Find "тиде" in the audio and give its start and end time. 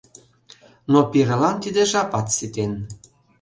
1.63-1.83